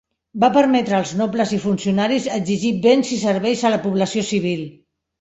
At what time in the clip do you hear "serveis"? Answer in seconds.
3.29-3.67